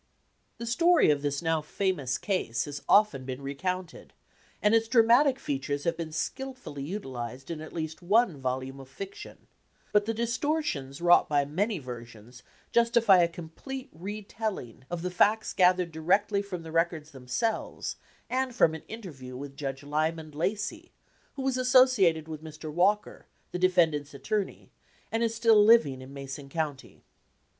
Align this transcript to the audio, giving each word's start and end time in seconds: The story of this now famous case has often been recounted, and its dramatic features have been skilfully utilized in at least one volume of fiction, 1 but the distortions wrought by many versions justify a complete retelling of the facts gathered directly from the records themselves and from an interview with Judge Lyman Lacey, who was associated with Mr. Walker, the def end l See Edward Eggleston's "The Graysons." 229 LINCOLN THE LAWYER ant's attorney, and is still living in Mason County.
The 0.57 0.65
story 0.65 1.11
of 1.11 1.21
this 1.21 1.43
now 1.43 1.61
famous 1.61 2.17
case 2.17 2.65
has 2.65 2.81
often 2.89 3.23
been 3.23 3.39
recounted, 3.43 4.13
and 4.59 4.73
its 4.73 4.87
dramatic 4.87 5.37
features 5.37 5.83
have 5.83 5.95
been 5.95 6.11
skilfully 6.11 6.81
utilized 6.81 7.51
in 7.51 7.61
at 7.61 7.71
least 7.71 8.01
one 8.01 8.37
volume 8.39 8.79
of 8.79 8.89
fiction, 8.89 9.37
1 9.37 9.47
but 9.91 10.05
the 10.07 10.13
distortions 10.15 11.01
wrought 11.01 11.29
by 11.29 11.45
many 11.45 11.77
versions 11.77 12.41
justify 12.71 13.17
a 13.21 13.27
complete 13.27 13.91
retelling 13.93 14.85
of 14.89 15.03
the 15.03 15.11
facts 15.11 15.53
gathered 15.53 15.91
directly 15.91 16.41
from 16.41 16.63
the 16.63 16.71
records 16.71 17.11
themselves 17.11 17.95
and 18.27 18.55
from 18.55 18.73
an 18.73 18.81
interview 18.87 19.37
with 19.37 19.55
Judge 19.55 19.83
Lyman 19.83 20.31
Lacey, 20.31 20.91
who 21.35 21.43
was 21.43 21.57
associated 21.57 22.27
with 22.27 22.43
Mr. 22.43 22.73
Walker, 22.73 23.27
the 23.51 23.59
def 23.59 23.77
end 23.77 23.93
l 23.93 24.03
See 24.03 24.17
Edward 24.17 24.17
Eggleston's 24.17 24.17
"The 24.17 24.17
Graysons." 24.17 24.31
229 24.31 24.49
LINCOLN 24.49 24.49
THE 24.49 24.49
LAWYER 24.49 24.49
ant's 24.49 24.63
attorney, 24.65 24.71
and 25.11 25.23
is 25.23 25.35
still 25.35 25.63
living 25.63 26.01
in 26.01 26.11
Mason 26.15 26.49
County. 26.49 27.03